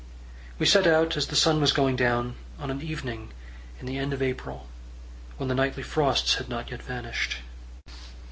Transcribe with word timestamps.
We 0.57 0.65
set 0.65 0.87
out 0.87 1.15
as 1.15 1.27
the 1.27 1.35
sun 1.35 1.61
was 1.61 1.71
going 1.71 1.95
down 1.95 2.33
on 2.57 2.71
an 2.71 2.81
evening 2.81 3.29
in 3.79 3.85
the 3.85 3.99
end 3.99 4.13
of 4.13 4.21
April, 4.23 4.65
when 5.37 5.47
the 5.47 5.53
nightly 5.53 5.83
frosts 5.83 6.37
had 6.37 6.49
not 6.49 6.71
yet 6.71 6.81
vanished. 6.81 7.35